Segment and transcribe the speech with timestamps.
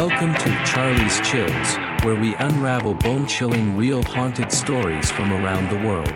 [0.00, 5.86] Welcome to Charlie's Chills, where we unravel bone chilling real haunted stories from around the
[5.86, 6.14] world.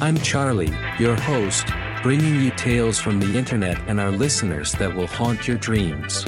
[0.00, 1.68] I'm Charlie, your host,
[2.02, 6.26] bringing you tales from the internet and our listeners that will haunt your dreams.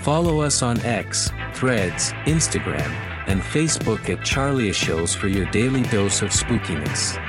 [0.00, 2.90] Follow us on X, Threads, Instagram,
[3.26, 7.20] and Facebook at Charlie Chills for your daily dose of spookiness.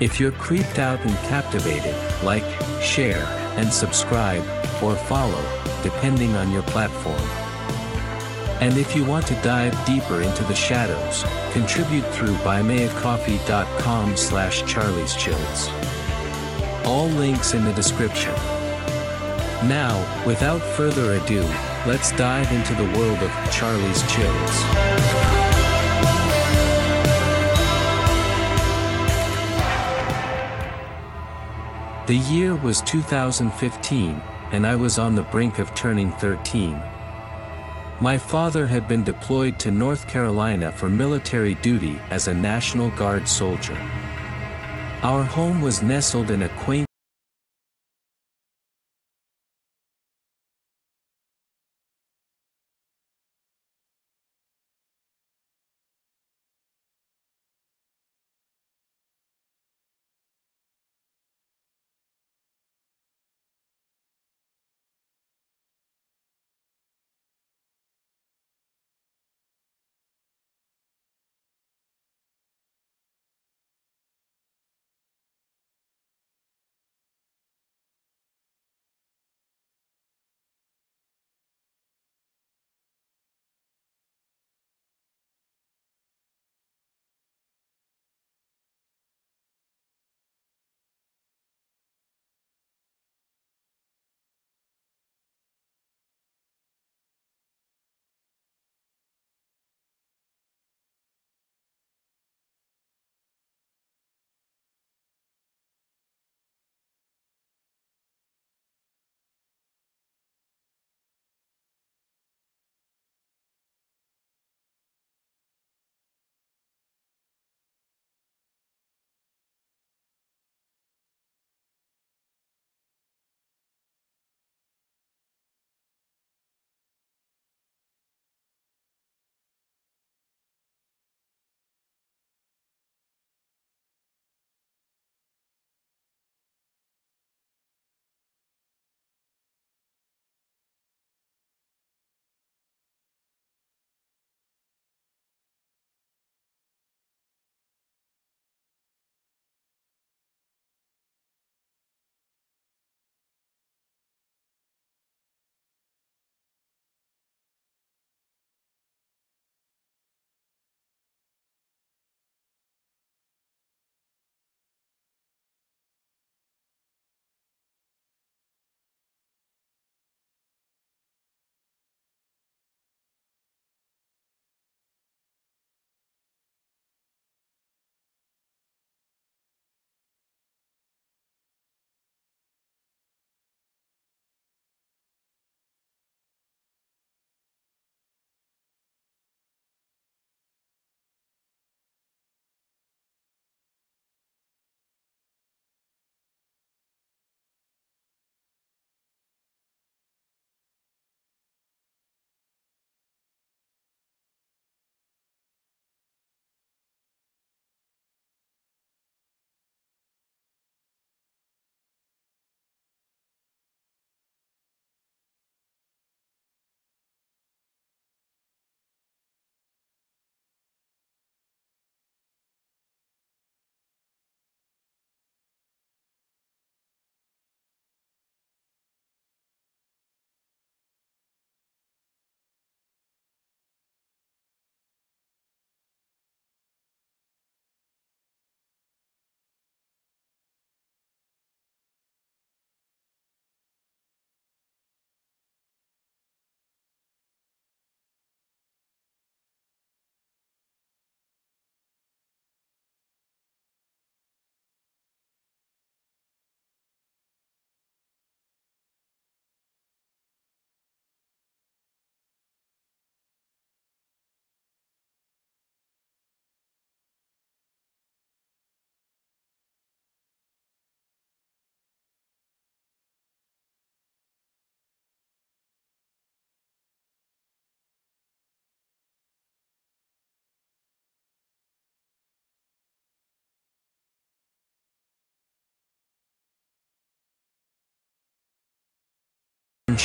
[0.00, 1.94] If you're creeped out and captivated,
[2.24, 2.44] like,
[2.80, 3.26] share,
[3.58, 4.42] and subscribe,
[4.82, 5.44] or follow,
[5.82, 7.20] depending on your platform.
[8.60, 15.68] And if you want to dive deeper into the shadows, contribute through buymeacoffee.com slash charlieschills.
[16.86, 18.34] All links in the description.
[19.68, 21.42] Now, without further ado,
[21.86, 25.02] let's dive into the world of Charlie's Chills.
[32.06, 34.20] The year was 2015,
[34.52, 36.80] and I was on the brink of turning 13.
[38.00, 43.26] My father had been deployed to North Carolina for military duty as a National Guard
[43.26, 43.76] soldier.
[45.02, 46.86] Our home was nestled in a quaint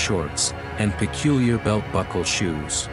[0.08, 2.88] shorts, and peculiar belt buckle shoes.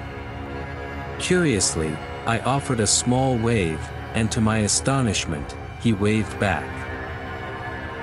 [1.18, 1.96] Curiously,
[2.26, 3.80] I offered a small wave,
[4.14, 6.68] and to my astonishment, he waved back.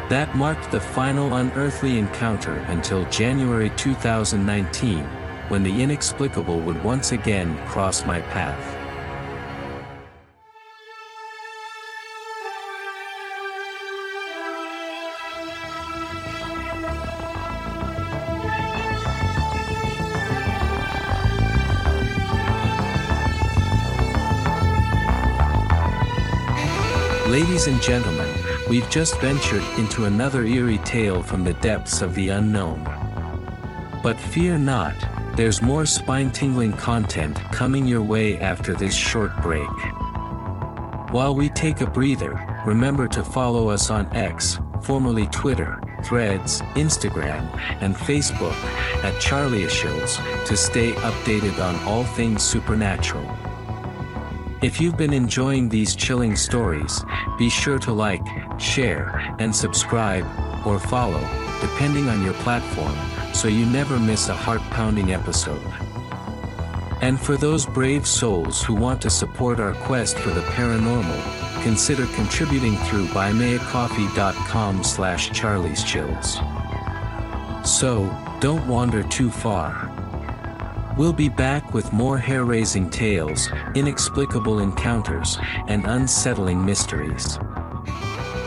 [0.10, 5.04] That marked the final unearthly encounter until January 2019,
[5.50, 8.81] when the inexplicable would once again cross my path.
[27.62, 28.36] Ladies and gentlemen,
[28.70, 32.84] we've just ventured into another eerie tale from the depths of the unknown.
[34.02, 34.96] But fear not,
[35.36, 39.70] there's more spine-tingling content coming your way after this short break.
[41.12, 42.34] While we take a breather,
[42.66, 47.48] remember to follow us on X, formerly Twitter, Threads, Instagram,
[47.80, 48.58] and Facebook,
[49.04, 50.18] at Charlie's Chills,
[50.48, 53.51] to stay updated on all things supernatural.
[54.62, 57.04] If you've been enjoying these chilling stories,
[57.40, 58.22] be sure to like,
[58.60, 60.24] share, and subscribe,
[60.68, 61.20] or follow,
[61.62, 62.96] depending on your platform,
[63.34, 65.66] so you never miss a heart-pounding episode.
[67.02, 72.06] And for those brave souls who want to support our quest for the paranormal, consider
[72.14, 76.38] contributing through buymeacoffee.com slash charlieschills.
[77.66, 79.91] So, don't wander too far.
[81.02, 87.40] We'll be back with more hair-raising tales, inexplicable encounters, and unsettling mysteries.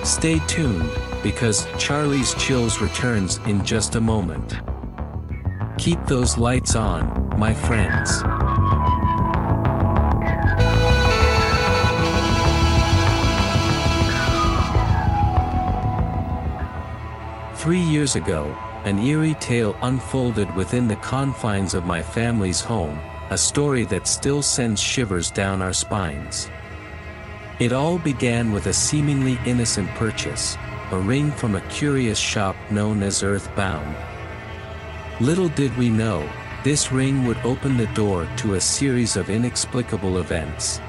[0.04, 0.88] Stay tuned,
[1.20, 4.60] because Charlie's Chills returns in just a moment.
[5.78, 8.22] Keep those lights on, my friends.
[17.60, 22.98] Three years ago, an eerie tale unfolded within the confines of my family's home,
[23.31, 26.50] a story that still sends shivers down our spines.
[27.58, 30.58] It all began with a seemingly innocent purchase,
[30.90, 33.96] a ring from a curious shop known as Earthbound.
[35.20, 36.28] Little did we know,
[36.62, 40.80] this ring would open the door to a series of inexplicable events.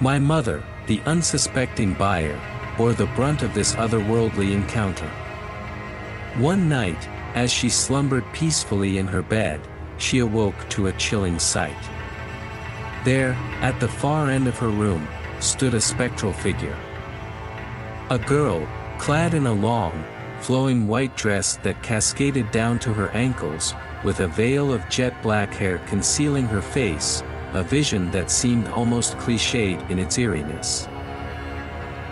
[0.00, 2.40] My mother, the unsuspecting buyer,
[2.78, 5.10] bore the brunt of this otherworldly encounter.
[6.36, 9.60] One night, as she slumbered peacefully in her bed,
[9.98, 11.76] she awoke to a chilling sight.
[13.04, 15.06] There, at the far end of her room,
[15.40, 16.76] stood a spectral figure.
[18.10, 18.66] A girl,
[18.98, 20.04] clad in a long,
[20.40, 23.74] flowing white dress that cascaded down to her ankles,
[24.04, 27.22] with a veil of jet black hair concealing her face,
[27.52, 30.86] a vision that seemed almost cliched in its eeriness.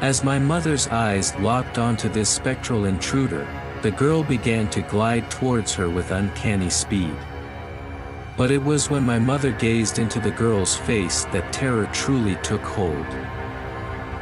[0.00, 3.46] As my mother's eyes locked onto this spectral intruder,
[3.82, 7.16] the girl began to glide towards her with uncanny speed.
[8.36, 12.62] But it was when my mother gazed into the girl's face that terror truly took
[12.62, 13.06] hold.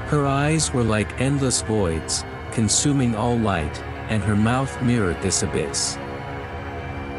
[0.08, 5.96] Her eyes were like endless voids, consuming all light, and her mouth mirrored this abyss.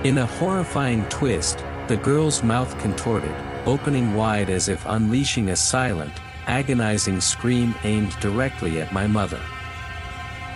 [0.04, 3.36] In a horrifying twist, the girl's mouth contorted,
[3.66, 6.14] opening wide as if unleashing a silent,
[6.46, 9.42] agonizing scream aimed directly at my mother.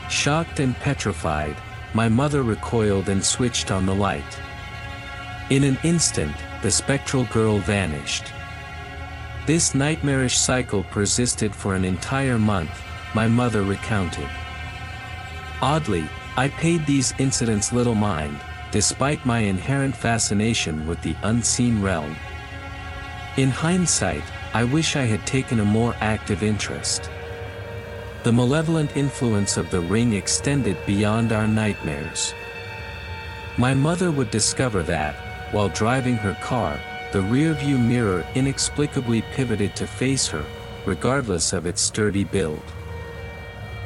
[0.10, 1.56] Shocked and petrified,
[1.94, 4.40] my mother recoiled and switched on the light.
[5.50, 8.26] In an instant, the spectral girl vanished.
[9.46, 12.72] This nightmarish cycle persisted for an entire month,
[13.14, 14.30] my mother recounted.
[15.62, 16.08] Oddly,
[16.38, 18.40] I paid these incidents little mind,
[18.72, 22.16] despite my inherent fascination with the unseen realm.
[23.38, 27.10] In hindsight, I wish I had taken a more active interest.
[28.24, 32.36] The malevolent influence of the ring extended beyond our nightmares.
[33.58, 35.16] My mother would discover that,
[35.52, 36.80] while driving her car,
[37.12, 40.46] the rearview mirror inexplicably pivoted to face her,
[40.86, 42.62] regardless of its sturdy build.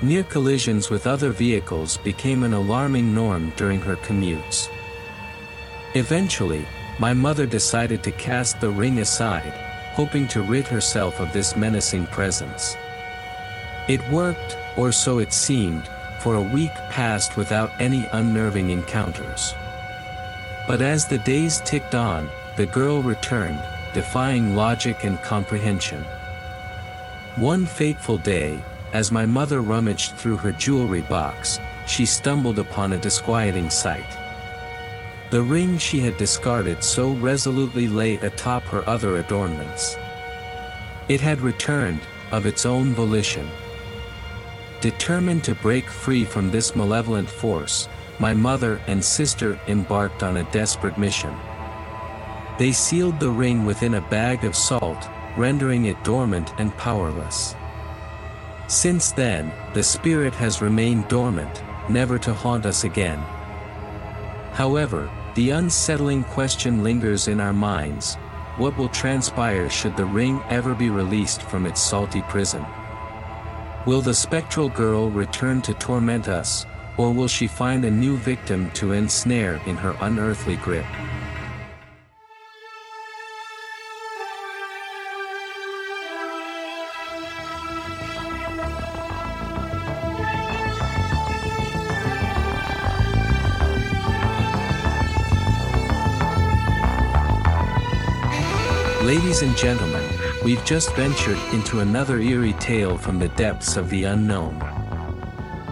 [0.02, 4.68] Near collisions with other vehicles became an alarming norm during her commutes.
[5.94, 6.68] Eventually,
[7.00, 9.54] my mother decided to cast the ring aside,
[9.94, 12.76] hoping to rid herself of this menacing presence.
[13.88, 15.88] It worked, or so it seemed,
[16.20, 19.54] for a week passed without any unnerving encounters.
[20.68, 23.62] But as the days ticked on, the girl returned,
[23.94, 26.04] defying logic and comprehension.
[27.36, 28.60] One fateful day,
[28.94, 34.18] as my mother rummaged through her jewelry box, she stumbled upon a disquieting sight.
[35.30, 39.96] The ring she had discarded so resolutely lay atop her other adornments.
[41.08, 42.02] It had returned,
[42.32, 43.48] of its own volition.
[44.86, 47.90] Determined to break free from this malevolent force,
[48.20, 51.36] my mother and sister embarked on a desperate mission.
[52.60, 57.56] They sealed the ring within a bag of salt, rendering it dormant and powerless.
[58.68, 63.18] Since then, the spirit has remained dormant, never to haunt us again.
[64.54, 68.18] However, the unsettling question lingers in our minds,
[68.58, 72.64] what will transpire should the ring ever be released from its salty prison?
[73.86, 76.66] Will the spectral girl return to torment us,
[76.98, 80.86] or will she find a new victim to ensnare in her unearthly grip?
[99.04, 100.15] Ladies and gentlemen,
[100.46, 104.60] we've just ventured into another eerie tale from the depths of the unknown.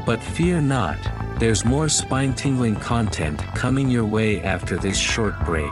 [0.03, 0.97] But fear not,
[1.37, 5.71] there's more spine-tingling content coming your way after this short break.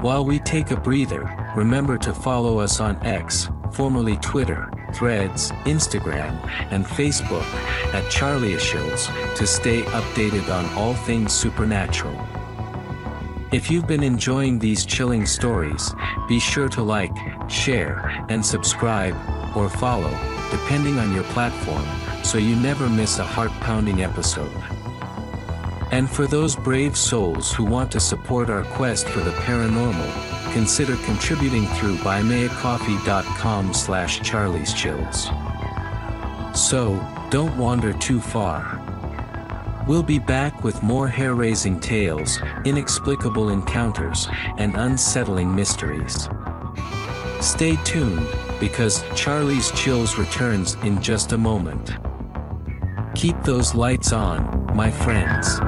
[0.00, 6.40] While we take a breather, remember to follow us on X, formerly Twitter, Threads, Instagram,
[6.70, 7.44] and Facebook,
[7.92, 12.18] at Charlie's Chills, to stay updated on all things supernatural.
[13.52, 15.92] If you've been enjoying these chilling stories,
[16.28, 17.16] be sure to like,
[17.52, 19.16] share, and subscribe,
[19.56, 20.10] or follow,
[20.50, 21.84] depending on your platform,
[22.24, 24.52] so you never miss a heart-pounding episode.
[25.92, 30.96] And for those brave souls who want to support our quest for the paranormal, consider
[31.04, 35.28] contributing through buymeacoffee.com slash charlieschills.
[36.56, 38.76] So, don't wander too far.
[39.88, 44.28] We'll be back with more hair-raising tales, inexplicable encounters,
[44.58, 46.28] and unsettling mysteries.
[47.40, 48.26] Stay tuned,
[48.58, 51.92] because Charlie's Chills returns in just a moment.
[53.14, 55.58] Keep those lights on, my friends.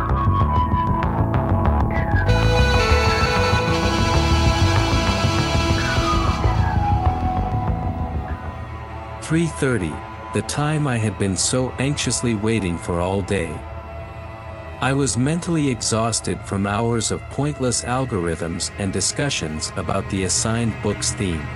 [9.26, 9.92] Three thirty,
[10.34, 13.58] the time I had been so anxiously waiting for all day.
[14.82, 21.12] I was mentally exhausted from hours of pointless algorithms and discussions about the assigned book's
[21.12, 21.46] theme.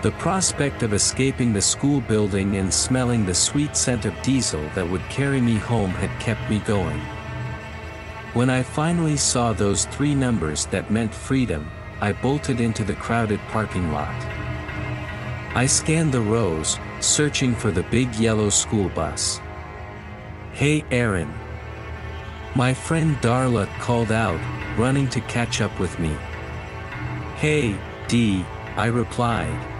[0.00, 4.88] The prospect of escaping the school building and smelling the sweet scent of diesel that
[4.88, 7.00] would carry me home had kept me going.
[8.32, 11.68] When I finally saw those three numbers that meant freedom,
[12.00, 14.14] I bolted into the crowded parking lot.
[15.56, 19.40] I scanned the rows, searching for the big yellow school bus.
[20.52, 21.34] Hey Aaron,
[22.54, 24.40] my friend Darla called out,
[24.78, 26.16] running to catch up with me.
[27.34, 27.76] Hey,
[28.06, 28.44] Dee,
[28.76, 29.77] I replied.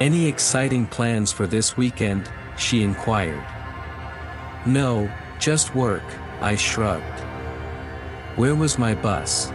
[0.00, 2.30] Any exciting plans for this weekend?
[2.56, 3.44] she inquired.
[4.64, 6.02] No, just work,
[6.40, 7.20] I shrugged.
[8.36, 9.50] Where was my bus?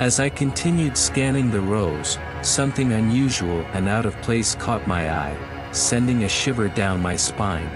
[0.00, 5.36] As I continued scanning the rows, something unusual and out of place caught my eye,
[5.70, 7.70] sending a shiver down my spine.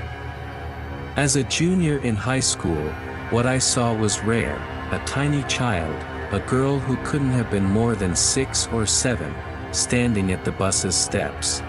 [1.15, 2.91] As a junior in high school,
[3.31, 4.57] what I saw was rare,
[4.91, 5.95] a tiny child,
[6.33, 9.33] a girl who couldn't have been more than six or seven,
[9.77, 11.63] standing at the bus's steps.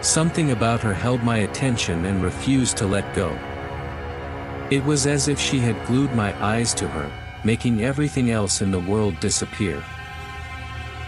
[0.00, 3.38] Something about her held my attention and refused to let go.
[4.70, 7.10] It was as if she had glued my eyes to her,
[7.44, 9.80] making everything else in the world disappear.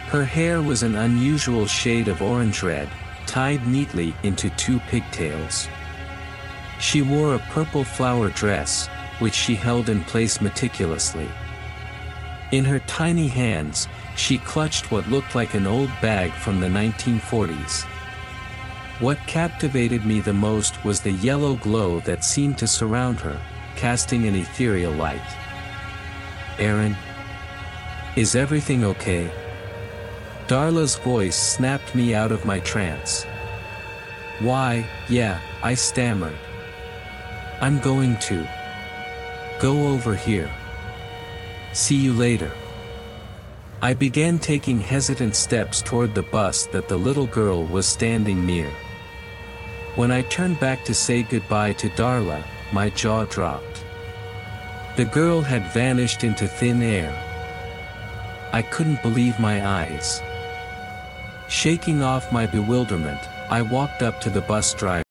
[0.09, 2.88] Her hair was an unusual shade of orange-red,
[3.26, 5.69] tied neatly into two pigtails.
[6.79, 8.88] She wore a purple flower dress,
[9.19, 11.29] which she held in place meticulously.
[12.53, 17.85] In her tiny hands, she clutched what looked like an old bag from the 1940s.
[18.99, 23.38] What captivated me the most was the yellow glow that seemed to surround her,
[23.76, 25.20] casting an ethereal light.
[26.58, 26.96] Aaron?
[28.16, 29.30] Is everything okay?
[30.46, 33.25] Darla's voice snapped me out of my trance.
[34.40, 36.37] Why, yeah, I stammered.
[37.61, 38.49] I'm going to.
[39.61, 40.50] Go over here.
[41.73, 42.52] See you later.
[43.87, 48.69] I began taking hesitant steps toward the bus that the little girl was standing near.
[49.95, 53.85] When I turned back to say goodbye to Darla, my jaw dropped.
[54.97, 57.14] The girl had vanished into thin air.
[58.52, 60.21] I couldn't believe my eyes.
[61.49, 65.06] Shaking off my bewilderment, I walked up to the bus driver.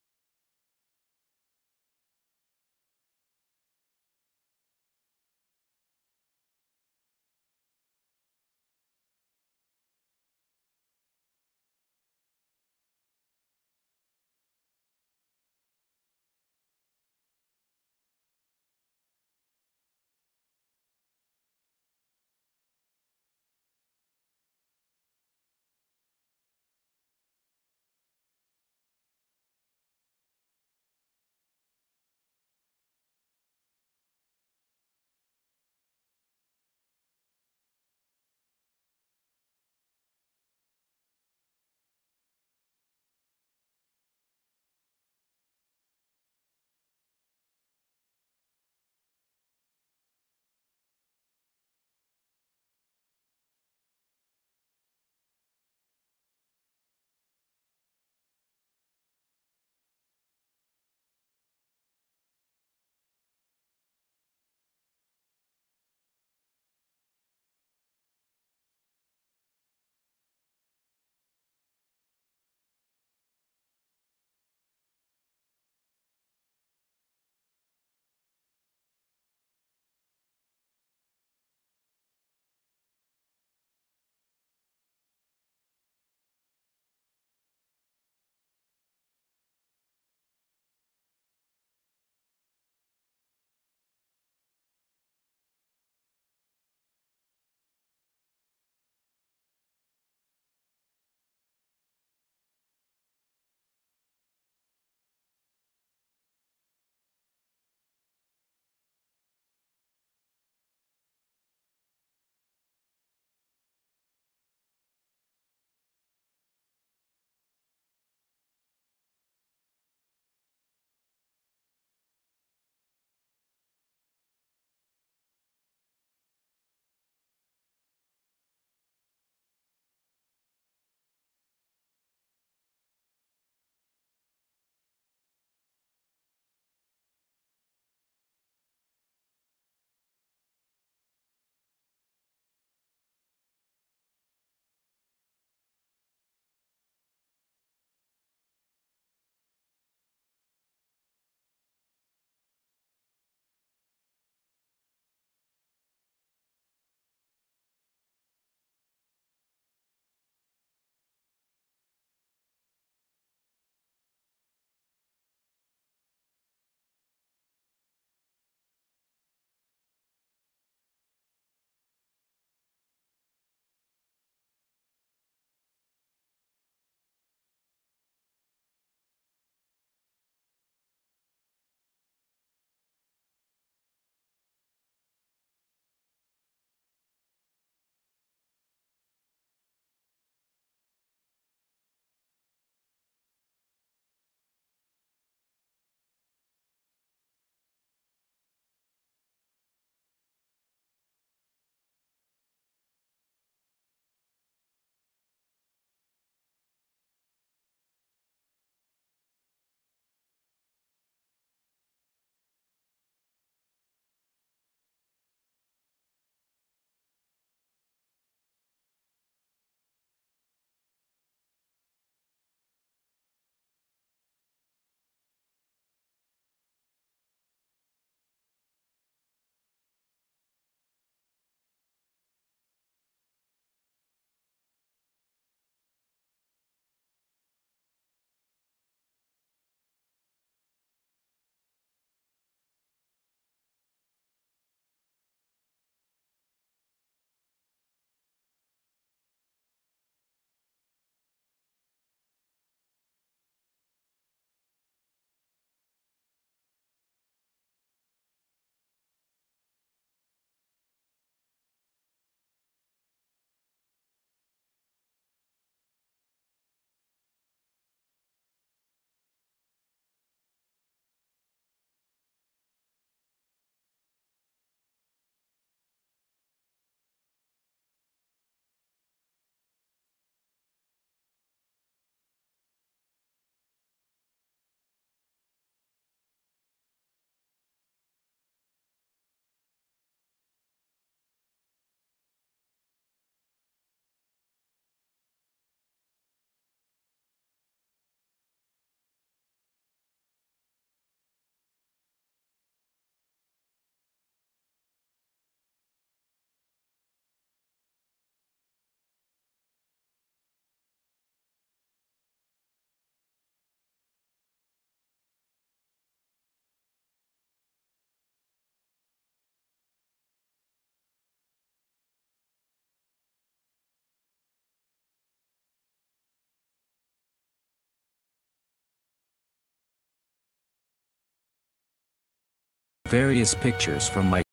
[333.16, 334.45] Various pictures from my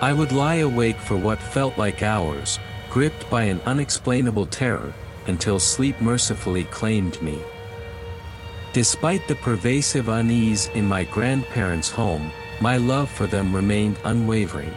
[0.00, 2.58] I would lie awake for what felt like hours,
[2.90, 4.92] gripped by an unexplainable terror,
[5.26, 7.38] until sleep mercifully claimed me.
[8.72, 14.74] Despite the pervasive unease in my grandparents' home, my love for them remained unwavering.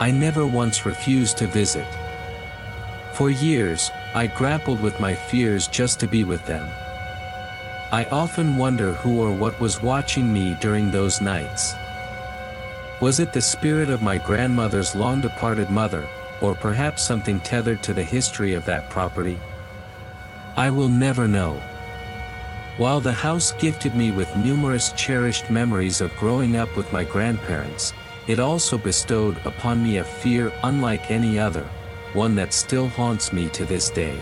[0.00, 1.86] I never once refused to visit.
[3.14, 6.66] For years, I grappled with my fears just to be with them.
[7.92, 11.74] I often wonder who or what was watching me during those nights.
[13.00, 16.06] Was it the spirit of my grandmother's long departed mother,
[16.42, 19.38] or perhaps something tethered to the history of that property?
[20.54, 21.62] I will never know.
[22.76, 27.94] While the house gifted me with numerous cherished memories of growing up with my grandparents,
[28.26, 31.66] it also bestowed upon me a fear unlike any other,
[32.12, 34.20] one that still haunts me to this day.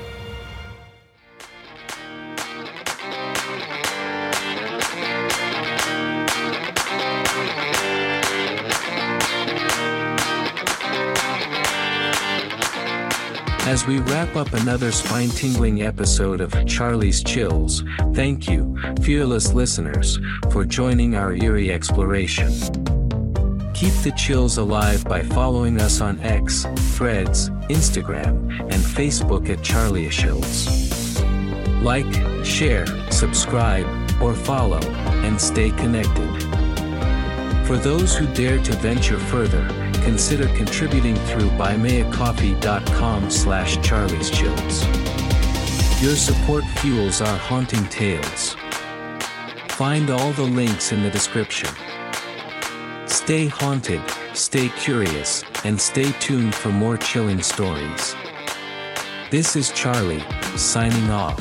[13.68, 20.18] As we wrap up another spine tingling episode of Charlie's Chills, thank you, fearless listeners,
[20.50, 22.50] for joining our eerie exploration.
[23.74, 26.64] Keep the chills alive by following us on X,
[26.96, 31.20] Threads, Instagram, and Facebook at Charlie Chills.
[31.83, 32.11] Like,
[32.46, 33.87] share, subscribe,
[34.22, 36.38] or follow, and stay connected.
[37.68, 39.62] For those who dare to venture further,
[40.02, 46.02] consider contributing through buymeacoffee.com slash Charlie's charlieschills.
[46.02, 48.57] Your support fuels our haunting tales.
[49.68, 51.68] Find all the links in the description.
[53.04, 54.00] Stay haunted,
[54.33, 58.16] stay curious, and stay tuned for more chilling stories.
[59.31, 60.24] This is Charlie,
[60.57, 61.38] signing off.